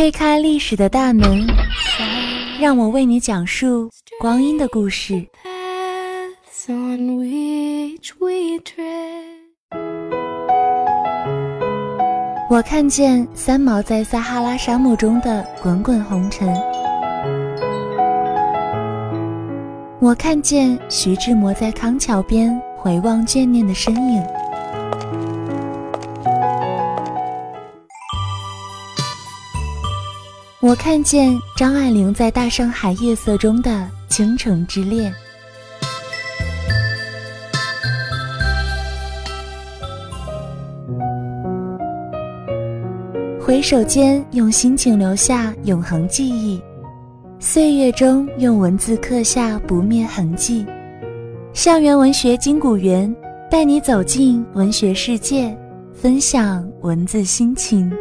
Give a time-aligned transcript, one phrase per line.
[0.00, 1.46] 推开历史的大门，
[2.58, 5.22] 让我为你讲述光阴的故事。
[12.48, 16.48] 我看见三毛在撒哈拉沙漠中的滚滚红尘，
[20.00, 24.39] 我看见徐志摩在康桥边回望眷念的身影。
[30.70, 35.12] 我看见张爱玲在大上海夜色中的倾城之恋，
[43.40, 46.62] 回首间用心情留下永恒记忆，
[47.40, 50.64] 岁月中用文字刻下不灭痕迹。
[51.52, 53.12] 校园文学金谷园
[53.50, 55.52] 带你走进文学世界，
[55.92, 57.92] 分享文字心情。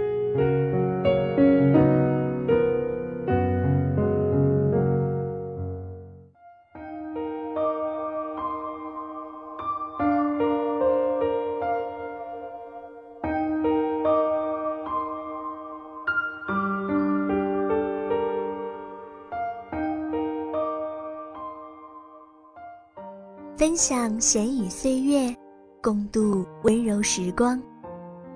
[23.60, 25.36] 分享闲语岁月，
[25.82, 27.62] 共度温柔时光，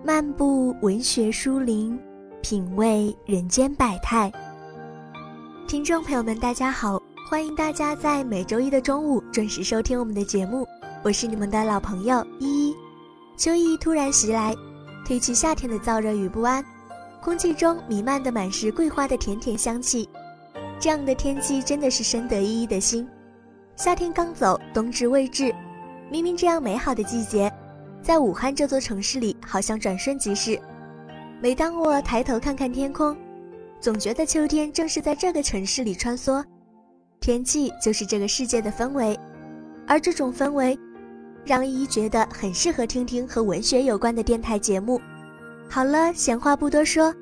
[0.04, 1.98] 漫步文学书林，
[2.42, 4.30] 品味人间百态。
[5.66, 10.68] 听众朋友们，大家好，欢迎大家在每周一的中午准时收听我们的节目，
[11.06, 12.76] 我是你们的老朋友依依。
[13.38, 14.54] 秋意突然袭来，
[15.08, 16.62] 褪去夏天的燥热与不安，
[17.22, 20.10] 空气中弥漫的满是桂花的甜甜香气，
[20.82, 23.08] 这样的天气真的是深得依依的心。
[23.76, 25.54] 夏天刚走，冬至未至。
[26.12, 27.52] 明明这样美好的季节，
[28.02, 30.60] 在武汉这座城市里，好像转瞬即逝。
[31.42, 33.18] 每当我抬头看看天空，
[33.80, 36.44] 总觉得秋天正是在这个城市里穿梭。
[37.20, 39.20] 天气就是这个世界的氛围，
[39.88, 40.78] 而这种氛围，
[41.44, 45.02] 让依依觉得很适合听听和文学有关的电台节目。
[45.68, 47.14] 好了，闲话不多说，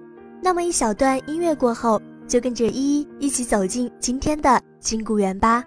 [0.42, 5.64] 那么一小段音乐过后，就跟着依依一起走进今天的金谷园吧。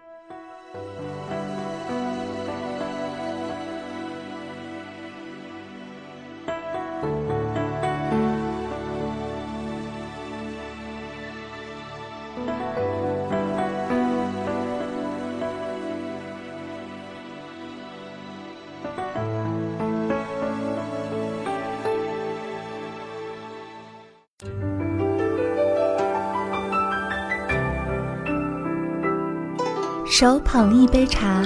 [30.06, 31.42] 手捧一杯茶，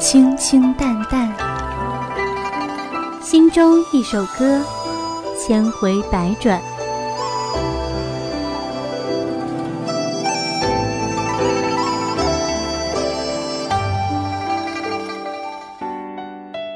[0.00, 1.32] 清清淡淡；
[3.22, 4.60] 心中一首歌，
[5.38, 6.60] 千回百转。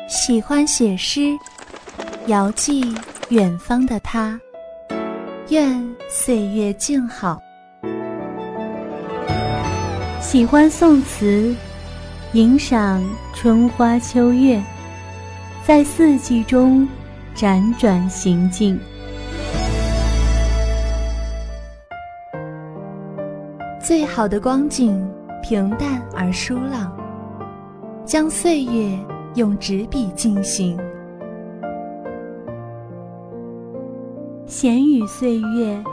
[0.08, 1.36] 喜欢写诗，
[2.26, 2.94] 遥寄
[3.28, 4.40] 远方的他，
[5.48, 7.42] 愿岁月静好。
[10.32, 11.54] 喜欢宋词，
[12.32, 13.04] 吟赏
[13.34, 14.58] 春花秋月，
[15.62, 16.88] 在四季中
[17.36, 18.80] 辗转行进。
[23.78, 25.06] 最好的光景，
[25.42, 26.96] 平淡而舒朗，
[28.06, 28.98] 将岁月
[29.34, 30.80] 用纸笔进行。
[34.46, 35.84] 闲语岁月，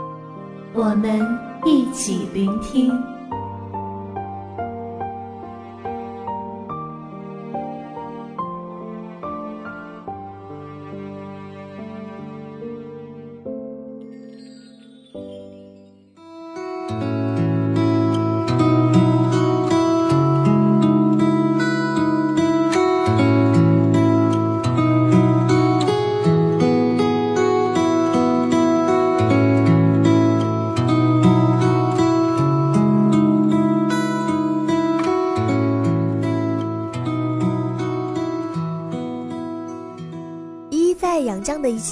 [0.72, 1.20] 我们
[1.66, 2.90] 一起聆听。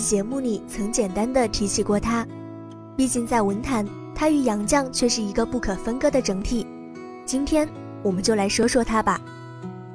[0.09, 2.27] 节目里曾简单的提起过他，
[2.97, 6.67] 毕竟在文坛，他与杨绛却是一个不可分割的整体。
[7.27, 7.69] 今天
[8.03, 9.21] 我们就来说说他吧。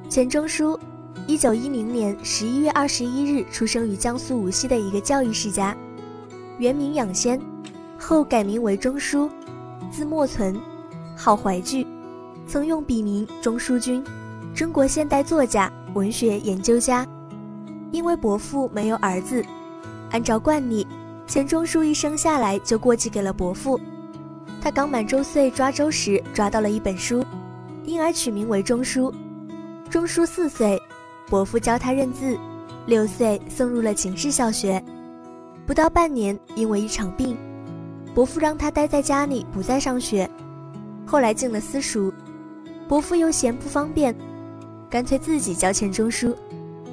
[0.07, 0.79] 钱钟书，
[1.25, 5.75] 一九一零年十一月二十一日出生于江苏无锡的一个教育世家，
[6.59, 7.41] 原名养先，
[7.97, 9.27] 后改名为钟书，
[9.91, 10.55] 字默存，
[11.17, 11.87] 号怀巨，
[12.45, 14.03] 曾用笔名钟书君，
[14.53, 17.03] 中国现代作家、文学研究家。
[17.91, 19.43] 因为伯父没有儿子，
[20.13, 20.85] 按照惯例，
[21.25, 23.79] 钱钟书一生下来就过继给了伯父。
[24.61, 27.25] 他刚满周岁抓周时，抓到了一本书，
[27.83, 29.11] 因而取名为钟书。
[29.89, 30.79] 钟书四岁，
[31.27, 32.37] 伯父教他认字；
[32.85, 34.81] 六岁送入了秦氏小学。
[35.65, 37.35] 不到半年，因为一场病，
[38.13, 40.29] 伯父让他待在家里，不再上学。
[41.07, 42.13] 后来进了私塾，
[42.87, 44.15] 伯父又嫌不方便，
[44.91, 46.37] 干脆自己教钱钟书。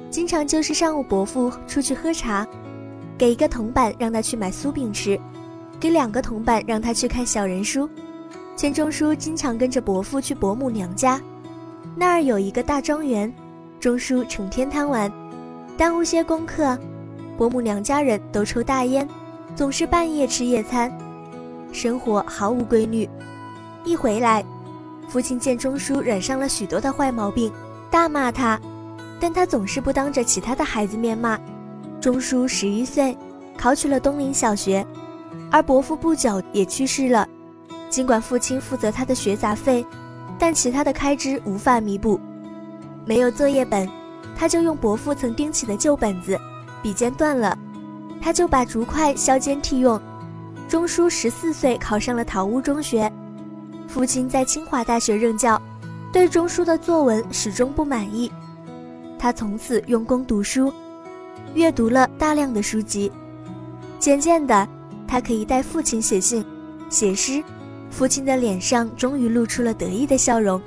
[0.09, 2.45] 经常就是上午，伯父出去喝茶，
[3.21, 5.15] 给一个铜板让他去买酥饼吃，
[5.79, 7.87] 给两个铜板让他去看小人书。
[8.55, 11.21] 钱钟书经常跟着伯父去伯母娘家，
[11.95, 13.31] 那儿有一个大庄园，
[13.79, 15.13] 钟书成天贪玩，
[15.77, 16.75] 耽误些功课。
[17.37, 19.07] 伯母娘家人都抽大烟，
[19.55, 20.91] 总是半夜吃夜餐，
[21.71, 23.07] 生活毫无规律。
[23.85, 24.43] 一回来，
[25.07, 27.53] 父亲见钟书染上了许多的坏毛病，
[27.91, 28.59] 大骂他。
[29.19, 31.39] 但他总是不当着其他的孩子面骂。
[32.01, 33.15] 钟书十一岁，
[33.55, 34.83] 考取了东林小学，
[35.51, 37.29] 而伯父不久也去世了。
[37.91, 39.85] 尽管父亲负责他的学杂费，
[40.39, 42.19] 但其他的开支无法弥补。
[43.05, 43.87] 没有作业本，
[44.35, 46.35] 他就用伯父曾钉起的旧本子，
[46.81, 47.55] 笔尖断了，
[48.19, 50.01] 他就把竹筷削尖替用。
[50.67, 53.11] 钟书十四岁考上了桃屋中学，
[53.87, 55.61] 父亲在清华大学任教，
[56.11, 58.31] 对钟书的作文始终不满意。
[59.19, 60.73] 他从此用功读书，
[61.53, 63.11] 阅读了大量的书籍。
[63.99, 64.67] 渐渐的，
[65.07, 66.43] 他可以代父亲写信、
[66.89, 67.43] 写诗，
[67.89, 70.61] 父亲的脸上终于露出了得意的笑容。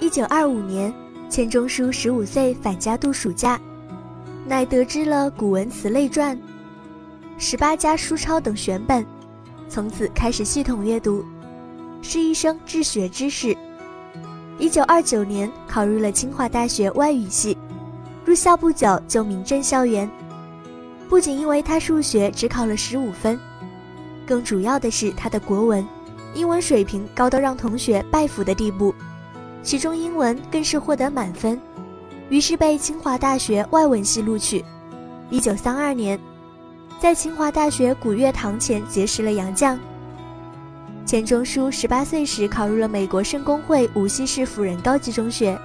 [0.00, 0.92] 一九二五年，
[1.28, 3.60] 钱钟书十五岁返家度暑假，
[4.46, 6.36] 乃得知了《古文词类传》
[7.38, 9.04] 《十八家书钞》等选本，
[9.68, 11.24] 从此开始系统阅读，
[12.00, 13.56] 是一生治学之士。
[14.58, 17.56] 一九二九年考入了清华大学外语系，
[18.24, 20.10] 入校不久就名震校园。
[21.08, 23.38] 不仅因为他数学只考了十五分，
[24.26, 25.86] 更主要的是他的国文、
[26.34, 28.94] 英文水平高到让同学拜服的地步，
[29.62, 31.60] 其中英文更是获得满分，
[32.30, 34.64] 于是被清华大学外文系录取。
[35.28, 36.18] 一九三二年，
[36.98, 39.78] 在清华大学古月堂前结识了杨绛。
[41.04, 45.56] 钱钟书十八岁时考入了美国圣公会无锡市辅仁高级中学，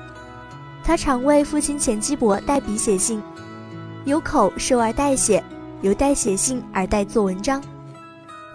[0.89, 3.21] 他常为父亲钱基博代笔写信，
[4.05, 5.43] 有口授而代写，
[5.83, 7.61] 由代写信而代做文章。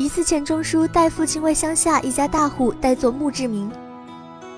[0.00, 3.70] 一次，钱钟书代父亲为乡下一家大户代做墓志铭，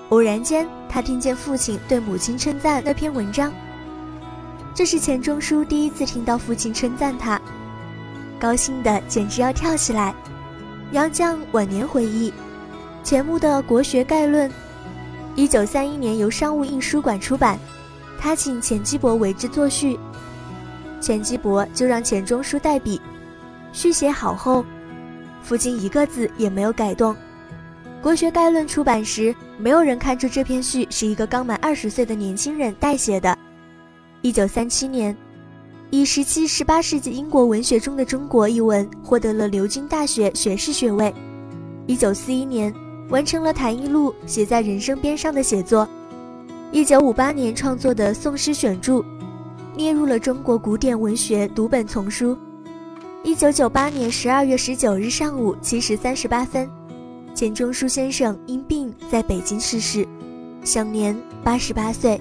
[0.08, 3.52] 偶然间他听见父亲对母亲称赞那篇文章，
[4.74, 7.38] 这是钱钟书第一次听到父亲称赞他，
[8.40, 10.14] 高兴的简直要跳起来。
[10.92, 12.32] 杨绛晚年回忆，
[13.04, 14.48] 钱穆的《国学概论》，
[15.36, 17.58] 一九三一年由商务印书馆出版，
[18.18, 19.98] 他请钱基博为之作序，
[20.98, 22.98] 钱基博就让钱钟书代笔，
[23.70, 24.64] 序写好后，
[25.42, 27.12] 父亲一个字也没有改动。
[28.00, 33.36] 《国学概论》出版时，没有人看出这篇序是一个刚满二十岁的年轻人代写的。
[34.22, 35.14] 一九三七年。
[35.90, 41.14] 以十七、十八世纪英国文学中的中国一文获得了牛津大学学士学位。
[41.86, 42.74] 一九四一年
[43.08, 45.88] 完成了《谈艺录》写在人生边上的写作。
[46.72, 49.02] 一九五八年创作的《宋诗选注》
[49.76, 52.36] 列入了中国古典文学读本丛书。
[53.22, 56.68] 一九九八年十二月十九日上午七时三十八分，
[57.34, 60.06] 钱钟书先生因病在北京逝世，
[60.64, 62.20] 享年八十八岁。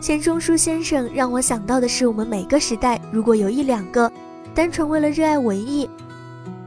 [0.00, 4.10] 钱钟书先生让我想到的是，我们每个时代如果有一两个
[4.54, 5.88] 单纯为了热爱文艺、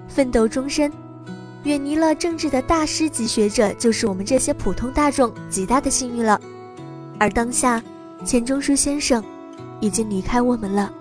[0.07, 0.91] 奋斗终身、
[1.63, 6.39] 远离了政治的大师级学者，就是我们这些普通大众极大的幸运了。
[7.19, 7.81] 而当下，
[8.25, 9.23] 钱钟书先生
[9.79, 10.91] 已经离开我们了，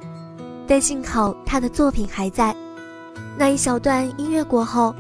[0.67, 2.55] 但幸好他的作品还在。
[3.37, 4.95] 那一小段音乐过后，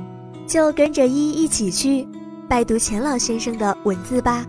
[0.47, 2.09] 就跟着一一起去
[2.49, 4.45] 拜读钱老先生的文字吧。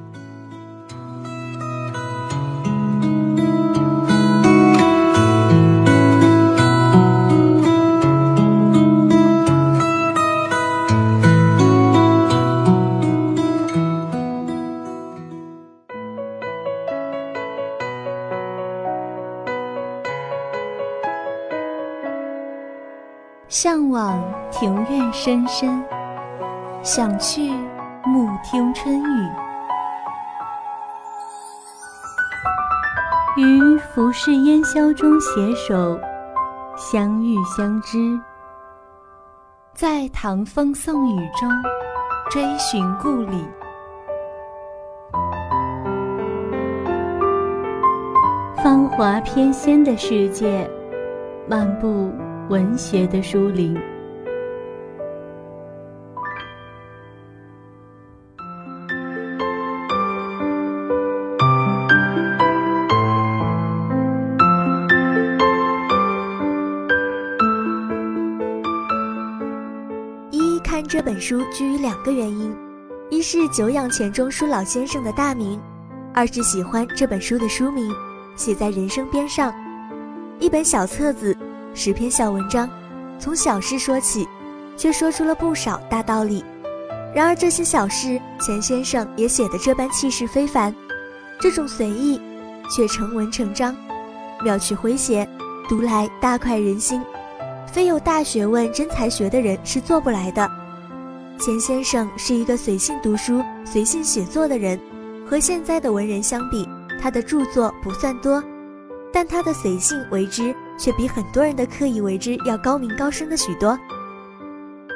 [25.33, 25.83] 深深，
[26.83, 27.51] 想去
[28.05, 29.29] 暮听春雨。
[33.37, 35.99] 于浮世烟消中携手，
[36.77, 37.97] 相遇相知，
[39.73, 41.49] 在唐风宋雨中
[42.29, 43.43] 追寻故里。
[48.63, 50.69] 芳华翩跹的世界，
[51.49, 52.13] 漫步。
[52.49, 53.75] 文学的书林。
[70.73, 72.51] 看这本书，居于两个原因：
[73.11, 75.61] 一是久仰钱钟书老先生的大名，
[76.15, 77.93] 二是喜欢这本书的书名，
[78.35, 79.53] 写在人生边上。
[80.39, 81.37] 一本小册子，
[81.75, 82.67] 十篇小文章，
[83.19, 84.27] 从小事说起，
[84.75, 86.43] 却说出了不少大道理。
[87.13, 90.73] 然而这些小事，钱先生也写得这般气势非凡，
[91.39, 92.19] 这种随意，
[92.75, 93.77] 却成文成章，
[94.43, 95.29] 妙趣诙谐，
[95.69, 96.99] 读来大快人心。
[97.71, 100.49] 非有大学问、真才学的人是做不来的。
[101.39, 104.79] 钱先生是一个随性读书、随性写作的人，
[105.27, 106.67] 和现在的文人相比，
[107.01, 108.41] 他的著作不算多，
[109.11, 113.77] 但他的随性为之却比很多人的刻意为之要高明高深的许多。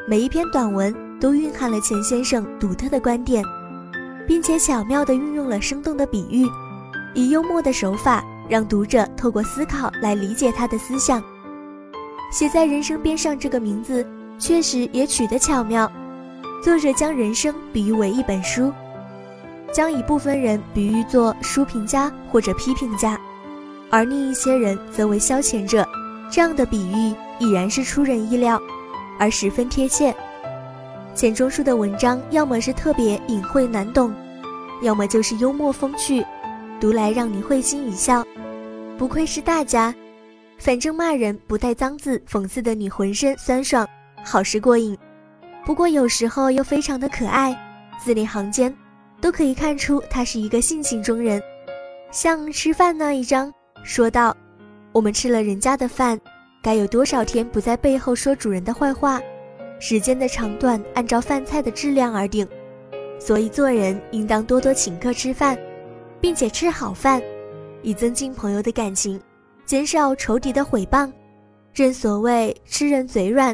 [0.08, 3.44] 每一篇短文都蕴含了钱先生独特的观点，
[4.26, 6.48] 并且巧妙地运用了生动的比喻，
[7.14, 11.22] 以幽默的手法让读者透过思考来理解他的思想。
[12.32, 14.06] 写在人生边上这个名字
[14.40, 15.92] 确实也取得巧妙。
[16.68, 18.74] 作者将人生比喻为一本书，
[19.72, 23.18] 将一部分人比喻作书评家或者批评家，
[23.90, 25.88] 而另一些人则为消遣者。
[26.30, 28.62] 这样的比喻已然是出人意料，
[29.18, 30.14] 而十分贴切。
[31.16, 34.14] 钱钟书的文章要么是特别隐晦难懂，
[34.82, 36.22] 要么就是幽默风趣，
[36.82, 38.26] 读来让你会心一笑。
[38.98, 39.96] 不愧是大家。
[40.58, 43.88] 反正骂人不带脏字，讽刺的你浑身酸爽，
[44.22, 44.98] 好是过瘾。
[45.68, 47.54] 不过有时候又非常的可爱，
[48.02, 48.74] 字里行间
[49.20, 51.44] 都可以看出他是一个性情中人。
[52.10, 54.34] 像吃饭那一章说道，
[54.94, 56.18] 我们吃了人家的饭，
[56.64, 59.20] 该有多少天不在背后说主人的坏话？
[59.78, 62.48] 时间的长短按照饭菜的质量而定，
[63.20, 65.60] 所以做人应当多多请客吃饭，
[66.22, 67.22] 并且吃好饭，
[67.82, 69.22] 以增进朋友的感情。
[69.66, 71.12] 减少仇敌的毁谤，
[71.74, 73.54] 正所谓吃人嘴软，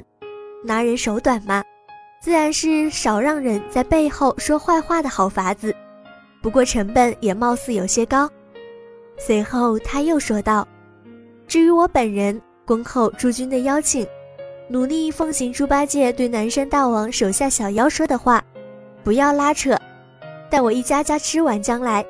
[0.63, 1.63] 拿人手短嘛，
[2.23, 5.75] 自然是少让人在背后说坏话的好法子。
[6.41, 8.29] 不过成本也貌似有些高。
[9.17, 10.65] 随后他又说道
[11.49, 14.07] ：“至于我本人恭候诸君的邀请，
[14.69, 18.41] 努力奉行猪八戒对南山大王手下小妖说的话，
[19.03, 19.77] 不要拉扯。
[20.49, 22.05] 待我一家家吃完将来，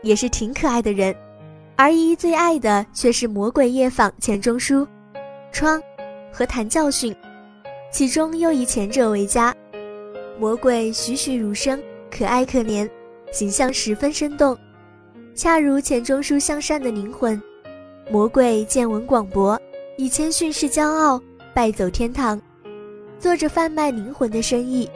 [0.00, 1.12] 也是挺可爱的人。”
[1.74, 4.86] 而一最爱的却是魔鬼夜访钱钟书，
[5.50, 5.82] 窗
[6.32, 7.14] 和谈教训，
[7.90, 9.52] 其中又以前者为佳。
[10.38, 12.88] 魔鬼栩栩如生，可爱可怜，
[13.32, 14.56] 形象十分生动，
[15.34, 17.40] 恰如钱钟书向善的灵魂。
[18.10, 19.58] 魔鬼见闻广博，
[19.96, 21.20] 以谦逊示骄傲，
[21.54, 22.40] 败走天堂，
[23.18, 24.88] 做着贩卖灵魂的生意，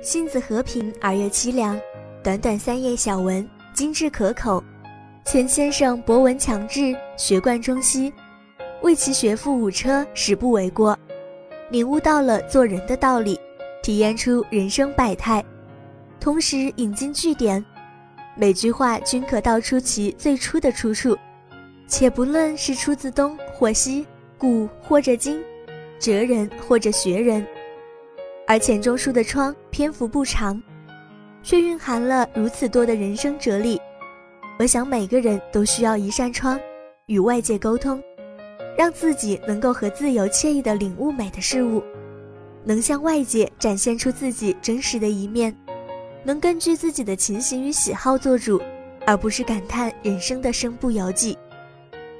[0.00, 1.78] 性子和平而又凄凉。
[2.22, 4.64] 短短三页小文，精致可口。
[5.26, 8.10] 钱先生博闻强志，学贯中西，
[8.80, 10.98] 为其学富五车，实不为过。
[11.70, 13.38] 领悟到了做人的道理，
[13.84, 15.44] 体验出人生百态，
[16.18, 17.62] 同时引经据典，
[18.34, 21.14] 每句话均可道出其最初的出处，
[21.86, 24.06] 且不论是出自东或西，
[24.38, 25.38] 古或者今，
[26.00, 27.46] 哲人或者学人。
[28.46, 30.58] 而钱钟书的窗篇幅不长，
[31.42, 33.78] 却蕴含了如此多的人生哲理。
[34.58, 36.58] 我想每个人都需要一扇窗，
[37.04, 38.02] 与外界沟通，
[38.78, 41.82] 让自己能够和自由惬意地领悟美的事物，
[42.64, 45.54] 能向外界展现出自己真实的一面，
[46.24, 48.60] 能根据自己的情形与喜好做主，
[49.06, 51.36] 而不是感叹人生的身不由己。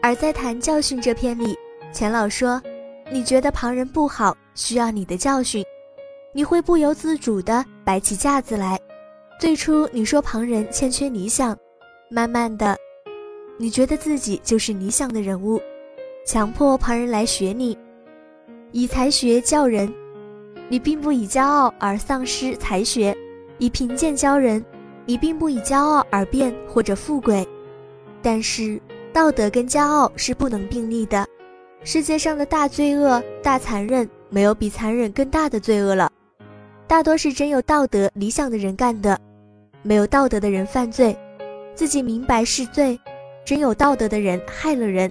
[0.02, 1.56] 而在谈教训这篇里，
[1.92, 2.62] 钱老说
[3.10, 5.64] ：“你觉得旁人不好，需要你的教训，
[6.32, 8.78] 你会不由自主地摆起架子来。
[9.40, 11.56] 最初你说旁人欠缺理想。”
[12.10, 12.76] 慢慢的，
[13.58, 15.60] 你觉得自己就是理想的人物，
[16.24, 17.76] 强迫旁人来学你，
[18.70, 19.92] 以才学教人，
[20.68, 23.14] 你并不以骄傲而丧失才学；
[23.58, 24.64] 以贫贱教人，
[25.06, 27.46] 你并不以骄傲而变或者富贵。
[28.22, 28.80] 但是
[29.12, 31.26] 道德跟骄傲是不能并立的。
[31.82, 36.10] 世界上的大罪恶、大残忍，没有比残忍更大的罪恶了。
[36.86, 39.18] 大多是真有道德理想的人干的，
[39.82, 41.14] 没有道德的人犯罪。
[41.74, 42.98] 自己明白是罪，
[43.44, 45.10] 真有道德的人害了人，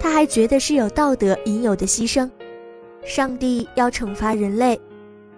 [0.00, 2.28] 他还觉得是有道德应有的牺牲。
[3.04, 4.78] 上帝要惩罚人类，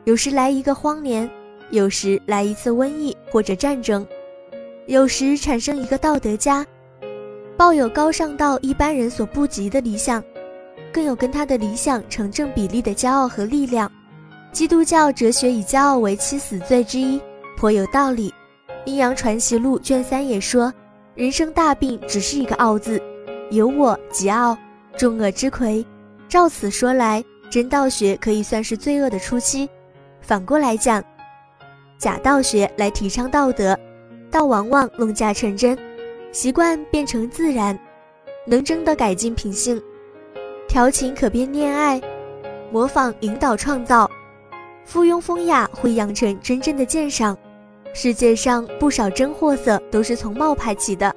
[0.05, 1.29] 有时来一个荒年，
[1.71, 4.07] 有时来一次瘟疫或者战争，
[4.87, 6.67] 有时产生一个道德家，
[7.57, 10.25] 抱有高尚到一般人所不及的理想，
[10.91, 13.91] 更有跟他的理想成正比例的骄傲和力量。
[14.53, 17.21] 基督教哲学以骄傲为七死罪之一，
[17.57, 18.31] 颇有道理。
[18.87, 20.73] 《阴阳传习录》卷三也说
[21.15, 23.01] ：“人生大病只是一个傲字，
[23.51, 24.57] 有我即傲，
[24.97, 25.85] 众恶之魁。”
[26.27, 29.69] 照此说来，真道学可以算是罪恶的初期。
[30.21, 31.03] 反过来讲，
[31.99, 33.79] 假道学来提倡道德，
[34.31, 35.77] 道往往弄假成真，
[36.33, 37.79] 习惯变成自然，
[38.47, 39.83] 能真的改进品性。
[40.69, 42.01] 调情可变恋爱，
[42.71, 44.09] 模仿引导创造。
[44.85, 47.37] 附庸风雅会养成真正的鉴赏，
[47.93, 51.15] 世界上不少真货色都是从冒牌起的，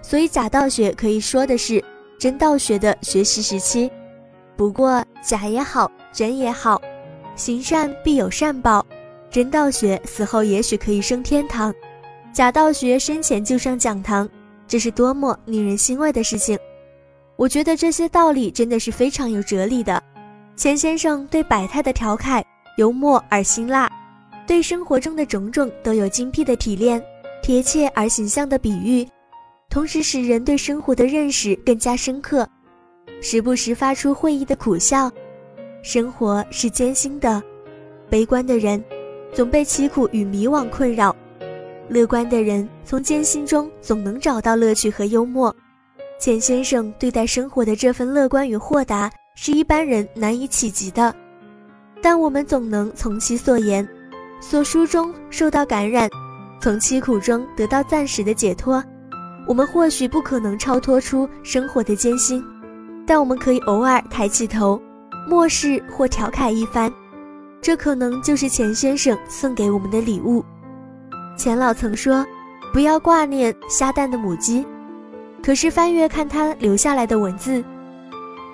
[0.00, 1.82] 所以假道学可以说的是
[2.18, 3.90] 真道学的学习时期。
[4.56, 6.80] 不过假也好，真也好，
[7.34, 8.84] 行善必有善报，
[9.30, 11.74] 真道学死后也许可以升天堂，
[12.32, 14.28] 假道学生前就上讲堂，
[14.68, 16.58] 这是多么令人欣慰的事情！
[17.36, 20.02] 我觉得这些道理真的是非常有哲理的。
[20.54, 22.44] 钱先生对百态的调侃。
[22.78, 23.86] 幽默而辛辣，
[24.46, 27.04] 对生活中的种种都有精辟的提炼，
[27.42, 29.06] 贴切而形象的比喻，
[29.68, 32.48] 同时使人对生活的认识更加深刻，
[33.20, 35.10] 时不时发出会意的苦笑。
[35.82, 37.42] 生活是艰辛的，
[38.08, 38.82] 悲观的人
[39.32, 41.14] 总被凄苦与迷惘困扰，
[41.88, 45.54] 乐观的人从艰辛中总能找到乐趣和幽默。
[46.20, 51.12] 钱先生对待生活的这份乐观与豁达，是一般人难以企及的。
[52.00, 53.86] 但我们总能从其所言、
[54.40, 56.08] 所书中受到感染，
[56.60, 58.82] 从凄苦中得到暂时的解脱。
[59.48, 62.40] 我们或许不可能超脱出生活的艰辛，
[63.04, 64.80] 但我们可以偶尔抬起头，
[65.26, 66.92] 漠视或调侃一番。
[67.60, 70.44] 这可能就是钱先生送给我们的礼物。
[71.36, 72.26] 钱老曾说
[72.72, 74.66] ：“不要挂念下蛋的母鸡。”
[75.42, 77.64] 可是翻阅看他留下来的文字，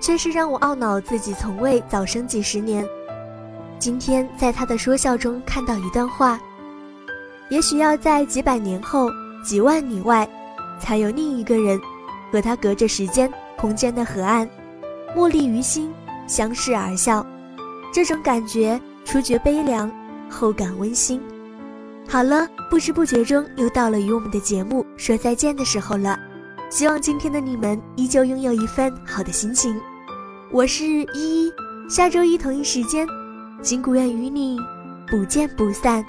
[0.01, 2.87] 却是让我懊恼自己从未早生几十年。
[3.79, 6.41] 今天在他的说笑中看到一段话，
[7.51, 9.11] 也许要在几百年后、
[9.45, 10.29] 几万里外，
[10.81, 11.81] 才有另一个人，
[12.33, 14.49] 和他隔着时间、空间的河岸，
[15.15, 15.93] 默立于心，
[16.29, 17.27] 相视而笑。
[17.93, 19.91] 这种感觉，初觉悲凉，
[20.31, 21.21] 后感温馨。
[22.07, 26.19] 好了，不知不觉中又到了与我们的节目说再见的时候了。
[26.71, 29.75] 希望今天的你们依旧拥有一份好的心情。
[30.51, 31.53] 我是依依，
[31.89, 33.07] 下周一同一时间。
[33.63, 34.59] 金谷苑与你
[35.09, 36.05] 不见不散。